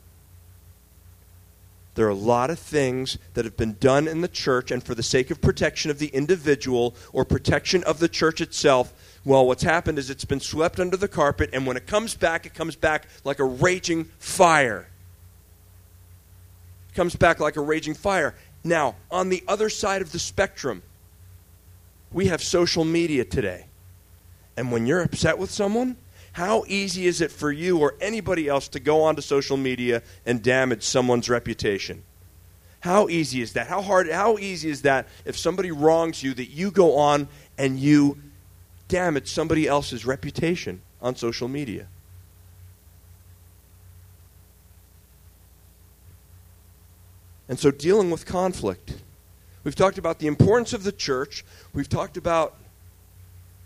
[1.98, 4.94] There are a lot of things that have been done in the church, and for
[4.94, 8.92] the sake of protection of the individual or protection of the church itself,
[9.24, 12.46] well, what's happened is it's been swept under the carpet, and when it comes back,
[12.46, 14.86] it comes back like a raging fire.
[16.88, 18.36] It comes back like a raging fire.
[18.62, 20.84] Now, on the other side of the spectrum,
[22.12, 23.66] we have social media today.
[24.56, 25.96] And when you're upset with someone,
[26.32, 30.42] how easy is it for you or anybody else to go onto social media and
[30.42, 32.02] damage someone's reputation?
[32.80, 33.66] How easy is that?
[33.66, 37.78] How hard how easy is that if somebody wrongs you that you go on and
[37.78, 38.18] you
[38.86, 41.88] damage somebody else's reputation on social media?
[47.48, 48.94] And so dealing with conflict
[49.68, 51.44] We've talked about the importance of the church.
[51.74, 52.56] We've talked about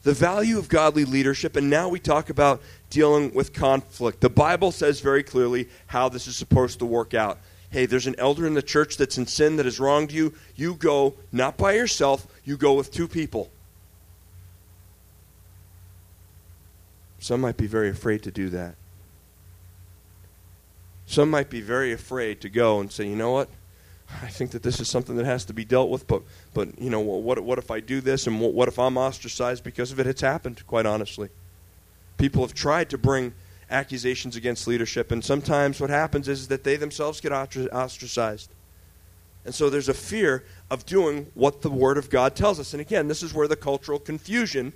[0.03, 2.61] the value of godly leadership, and now we talk about
[2.91, 4.21] dealing with conflict.
[4.21, 7.39] The Bible says very clearly how this is supposed to work out.
[7.71, 10.35] Hey, there's an elder in the church that's in sin that has wronged you.
[10.57, 13.51] You go not by yourself, you go with two people.
[17.19, 18.75] Some might be very afraid to do that.
[21.07, 23.49] Some might be very afraid to go and say, you know what?
[24.21, 26.07] I think that this is something that has to be dealt with.
[26.07, 26.23] But,
[26.55, 29.65] but you know, what, what if I do this, and what, what if I'm ostracized
[29.65, 30.07] because of it?
[30.07, 31.29] It's happened, quite honestly.
[32.19, 33.33] People have tried to bring
[33.71, 38.51] accusations against leadership, and sometimes what happens is that they themselves get ostracized.
[39.45, 42.75] And so there's a fear of doing what the Word of God tells us.
[42.75, 44.73] And again, this is where the cultural confusion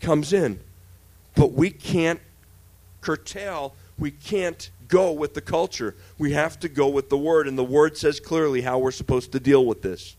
[0.00, 0.58] comes in.
[1.36, 2.20] But we can't
[3.00, 5.94] curtail, we can't go with the culture.
[6.18, 9.32] We have to go with the Word, and the Word says clearly how we're supposed
[9.32, 10.16] to deal with this.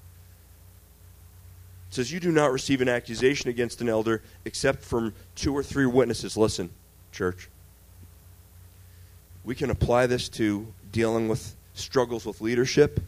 [1.90, 5.64] It says, You do not receive an accusation against an elder except from two or
[5.64, 6.36] three witnesses.
[6.36, 6.70] Listen,
[7.12, 7.50] church.
[9.44, 13.00] We can apply this to dealing with struggles with leadership.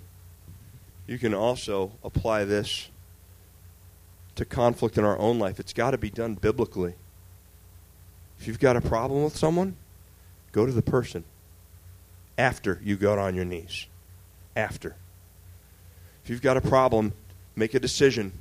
[1.07, 2.89] You can also apply this
[4.35, 5.59] to conflict in our own life.
[5.59, 6.93] It's got to be done biblically.
[8.39, 9.77] If you've got a problem with someone,
[10.51, 11.23] go to the person
[12.37, 13.87] after you got on your knees.
[14.55, 14.95] After.
[16.23, 17.13] If you've got a problem,
[17.55, 18.33] make a decision.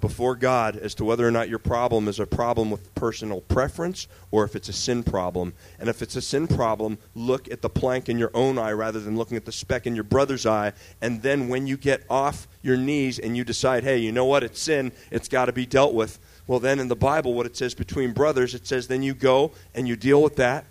[0.00, 4.08] before God as to whether or not your problem is a problem with personal preference
[4.30, 5.52] or if it's a sin problem.
[5.78, 9.00] And if it's a sin problem, look at the plank in your own eye rather
[9.00, 10.72] than looking at the speck in your brother's eye.
[11.00, 14.42] And then when you get off your knees and you decide, hey, you know what,
[14.42, 16.18] it's sin, it's got to be dealt with.
[16.46, 19.52] Well, then in the Bible, what it says between brothers, it says then you go
[19.74, 20.64] and you deal with that.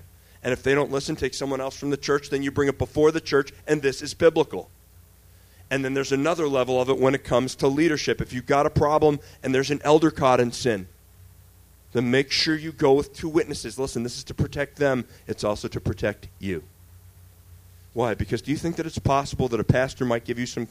[0.43, 2.77] And if they don't listen, take someone else from the church, then you bring it
[2.77, 4.69] before the church, and this is biblical.
[5.69, 8.21] And then there's another level of it when it comes to leadership.
[8.21, 10.87] If you've got a problem and there's an elder caught in sin,
[11.91, 13.77] then make sure you go with two witnesses.
[13.77, 16.63] Listen, this is to protect them, it's also to protect you.
[17.93, 18.13] Why?
[18.13, 20.67] Because do you think that it's possible that a pastor might give you some,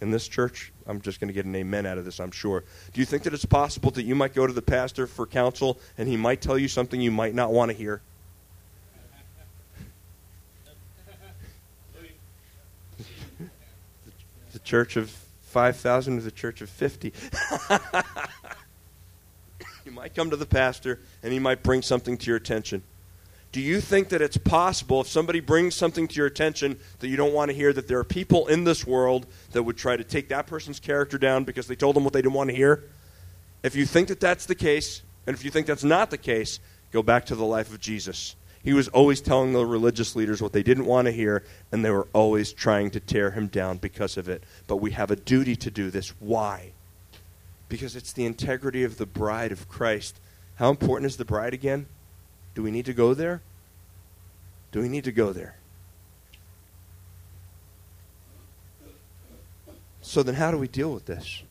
[0.00, 2.64] in this church, I'm just going to get an amen out of this, I'm sure.
[2.92, 5.78] Do you think that it's possible that you might go to the pastor for counsel
[5.96, 8.02] and he might tell you something you might not want to hear?
[14.64, 15.10] Church of
[15.42, 17.12] 5,000 to the church of 50.
[19.84, 22.82] you might come to the pastor and he might bring something to your attention.
[23.52, 27.18] Do you think that it's possible if somebody brings something to your attention that you
[27.18, 30.04] don't want to hear that there are people in this world that would try to
[30.04, 32.84] take that person's character down because they told them what they didn't want to hear?
[33.62, 36.60] If you think that that's the case, and if you think that's not the case,
[36.92, 38.36] go back to the life of Jesus.
[38.62, 41.90] He was always telling the religious leaders what they didn't want to hear, and they
[41.90, 44.44] were always trying to tear him down because of it.
[44.68, 46.10] But we have a duty to do this.
[46.20, 46.72] Why?
[47.68, 50.20] Because it's the integrity of the bride of Christ.
[50.56, 51.86] How important is the bride again?
[52.54, 53.42] Do we need to go there?
[54.70, 55.56] Do we need to go there?
[60.02, 61.42] So then, how do we deal with this?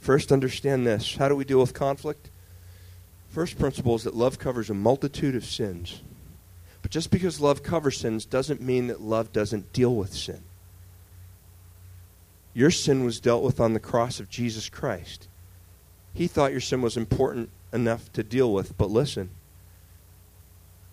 [0.00, 1.16] First, understand this.
[1.16, 2.30] How do we deal with conflict?
[3.28, 6.00] First principle is that love covers a multitude of sins.
[6.82, 10.42] But just because love covers sins doesn't mean that love doesn't deal with sin.
[12.54, 15.28] Your sin was dealt with on the cross of Jesus Christ.
[16.14, 19.30] He thought your sin was important enough to deal with, but listen.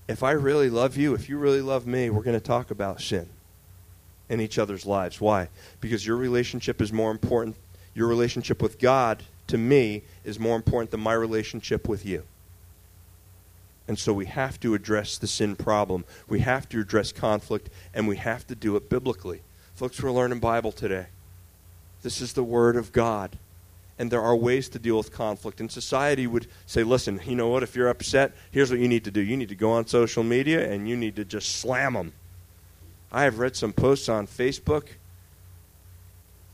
[0.07, 3.01] If I really love you, if you really love me, we're going to talk about
[3.01, 3.27] sin
[4.29, 5.19] in each other's lives.
[5.19, 5.49] Why?
[5.81, 7.55] Because your relationship is more important.
[7.95, 12.23] Your relationship with God to me is more important than my relationship with you.
[13.87, 16.05] And so we have to address the sin problem.
[16.27, 19.41] We have to address conflict, and we have to do it biblically.
[19.75, 21.07] Folks, we're learning Bible today.
[22.01, 23.37] This is the Word of God.
[23.97, 25.61] And there are ways to deal with conflict.
[25.61, 27.63] And society would say, listen, you know what?
[27.63, 29.21] If you're upset, here's what you need to do.
[29.21, 32.13] You need to go on social media and you need to just slam them.
[33.11, 34.87] I have read some posts on Facebook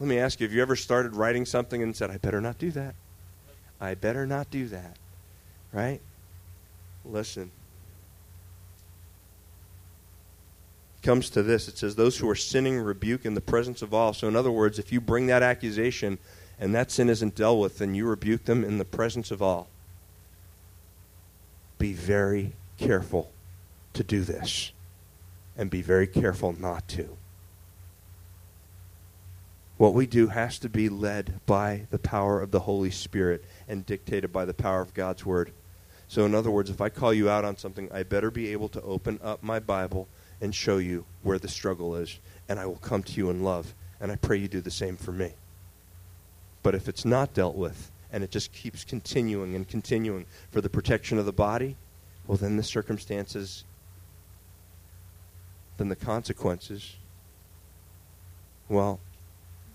[0.02, 2.58] let me ask you have you ever started writing something and said, I better not
[2.58, 2.96] do that?
[3.80, 4.98] I better not do that.
[5.72, 6.02] Right?
[7.06, 7.52] Listen.
[10.98, 13.94] It comes to this it says, Those who are sinning rebuke in the presence of
[13.94, 14.12] all.
[14.14, 16.18] So, in other words, if you bring that accusation
[16.60, 19.68] and that sin isn't dealt with, then you rebuke them in the presence of all.
[21.78, 23.32] Be very careful
[23.94, 24.72] to do this
[25.56, 27.18] and be very careful not to.
[29.82, 33.84] What we do has to be led by the power of the Holy Spirit and
[33.84, 35.54] dictated by the power of God's Word.
[36.08, 38.70] So, in other words, if I call you out on something, I better be able
[38.70, 40.08] to open up my Bible
[40.40, 43.74] and show you where the struggle is, and I will come to you in love.
[44.00, 45.34] And I pray you do the same for me.
[46.62, 50.70] But if it's not dealt with, and it just keeps continuing and continuing for the
[50.70, 51.76] protection of the body,
[52.28, 53.64] well, then the circumstances,
[55.78, 56.98] then the consequences,
[58.70, 59.00] well,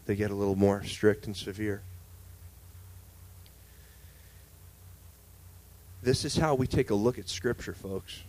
[0.06, 1.82] they get a little more strict and severe.
[6.02, 8.22] This is how we take a look at Scripture, folks,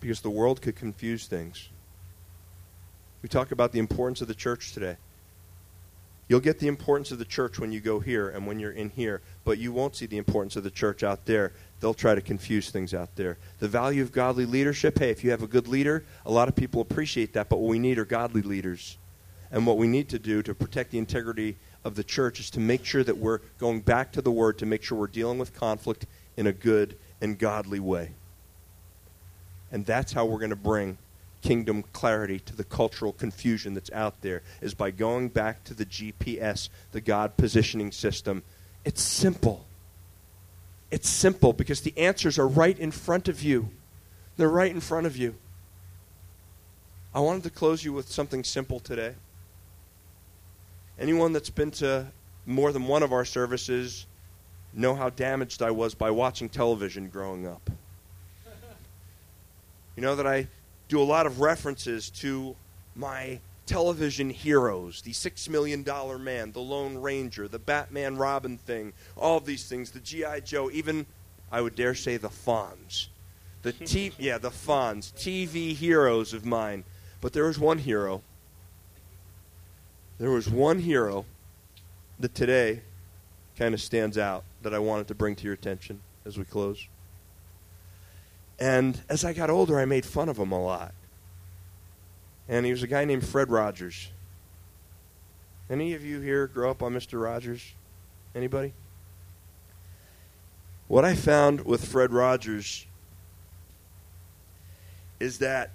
[0.00, 1.68] because the world could confuse things.
[3.20, 4.96] We talk about the importance of the church today.
[6.28, 8.88] You'll get the importance of the church when you go here and when you're in
[8.88, 11.52] here, but you won't see the importance of the church out there.
[11.80, 13.36] They'll try to confuse things out there.
[13.58, 16.56] The value of godly leadership hey, if you have a good leader, a lot of
[16.56, 18.96] people appreciate that, but what we need are godly leaders.
[19.52, 22.60] And what we need to do to protect the integrity of the church is to
[22.60, 25.54] make sure that we're going back to the Word to make sure we're dealing with
[25.54, 28.12] conflict in a good and godly way.
[29.70, 30.98] And that's how we're going to bring
[31.42, 35.84] kingdom clarity to the cultural confusion that's out there is by going back to the
[35.84, 38.42] GPS, the God positioning system.
[38.84, 39.66] It's simple.
[40.90, 43.70] It's simple because the answers are right in front of you.
[44.36, 45.34] They're right in front of you.
[47.14, 49.14] I wanted to close you with something simple today.
[50.98, 52.06] Anyone that's been to
[52.46, 54.06] more than one of our services
[54.72, 57.70] know how damaged I was by watching television growing up.
[59.96, 60.48] You know that I
[60.88, 62.56] do a lot of references to
[62.94, 68.92] my television heroes, the Six Million Dollar Man, the Lone Ranger, the Batman Robin thing,
[69.16, 70.40] all of these things, the G.I.
[70.40, 71.06] Joe, even,
[71.50, 73.08] I would dare say, the Fonz.
[73.62, 76.84] The t- yeah, the Fonz, TV heroes of mine.
[77.20, 78.22] But there was one hero.
[80.22, 81.26] There was one hero
[82.20, 82.82] that today
[83.58, 86.86] kind of stands out that I wanted to bring to your attention as we close.
[88.56, 90.94] And as I got older, I made fun of him a lot.
[92.48, 94.12] And he was a guy named Fred Rogers.
[95.68, 97.20] Any of you here grow up on Mr.
[97.20, 97.74] Rogers?
[98.32, 98.74] Anybody?
[100.86, 102.86] What I found with Fred Rogers
[105.18, 105.72] is that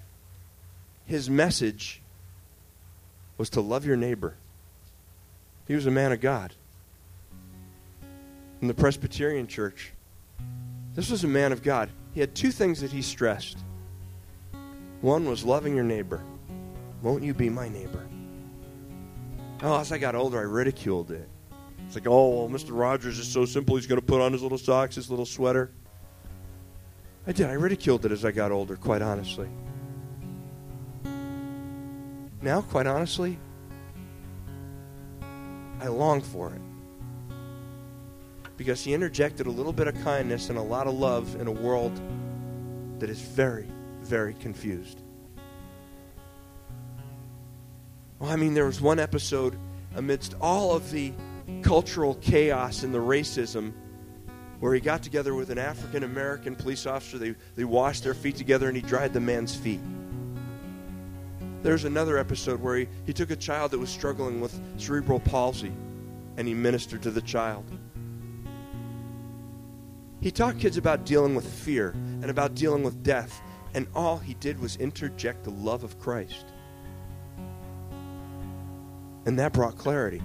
[1.05, 2.01] his message
[3.38, 4.35] was to love your neighbor.
[5.67, 6.53] He was a man of God.
[8.61, 9.93] In the Presbyterian church,
[10.95, 11.89] this was a man of God.
[12.13, 13.59] He had two things that he stressed.
[15.01, 16.23] One was loving your neighbor.
[17.03, 18.07] Won't you be my neighbor?
[19.61, 21.29] Oh, as I got older, I ridiculed it.
[21.85, 22.69] It's like, oh, well, Mr.
[22.71, 23.75] Rogers is so simple.
[23.75, 25.71] He's going to put on his little socks, his little sweater.
[27.27, 27.47] I did.
[27.47, 29.47] I ridiculed it as I got older, quite honestly.
[32.47, 33.37] Now, quite honestly,
[35.81, 36.61] I long for it.
[38.55, 41.51] Because he interjected a little bit of kindness and a lot of love in a
[41.51, 41.99] world
[42.99, 43.67] that is very,
[44.01, 45.01] very confused.
[48.17, 49.57] Well, I mean, there was one episode
[49.97, 51.11] amidst all of the
[51.63, 53.73] cultural chaos and the racism
[54.61, 57.17] where he got together with an African American police officer.
[57.17, 59.81] They, they washed their feet together and he dried the man's feet.
[61.64, 65.72] There's another episode where he, he took a child that was struggling with cerebral palsy
[66.38, 67.66] and he ministered to the child.
[70.22, 73.41] He taught kids about dealing with fear and about dealing with death,
[73.74, 76.45] and all he did was interject the love of Christ.
[79.26, 80.22] And that brought clarity.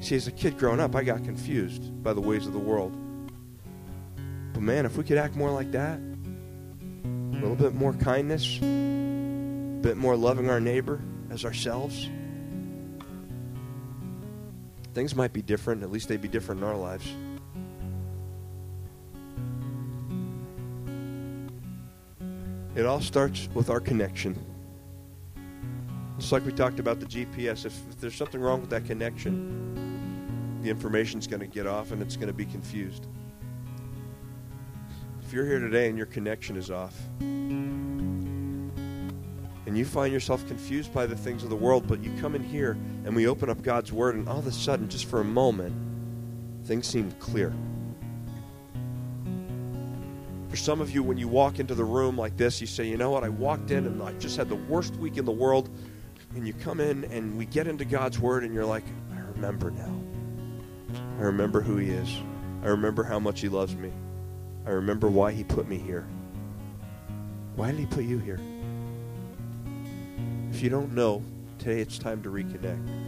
[0.00, 2.94] See, as a kid growing up, I got confused by the ways of the world.
[4.52, 6.00] But man, if we could act more like that,
[7.38, 12.08] a little bit more kindness, a bit more loving our neighbor as ourselves,
[14.94, 15.82] things might be different.
[15.82, 17.06] At least they'd be different in our lives.
[22.74, 24.38] It all starts with our connection.
[26.18, 30.60] Just like we talked about the GPS, if, if there's something wrong with that connection,
[30.62, 33.06] the information's going to get off and it's going to be confused.
[35.36, 38.72] You're here today and your connection is off, and
[39.66, 42.70] you find yourself confused by the things of the world, but you come in here
[43.04, 45.76] and we open up God's Word, and all of a sudden, just for a moment,
[46.64, 47.52] things seem clear.
[50.48, 52.96] For some of you, when you walk into the room like this, you say, You
[52.96, 53.22] know what?
[53.22, 55.68] I walked in and I just had the worst week in the world
[56.34, 59.70] and you come in and we get into God's Word and you're like, I remember
[59.70, 60.00] now.
[61.18, 62.08] I remember who He is.
[62.62, 63.92] I remember how much He loves me.
[64.66, 66.06] I remember why He put me here.
[67.54, 68.40] Why did He put you here?
[70.50, 71.22] If you don't know,
[71.58, 73.05] today it's time to reconnect.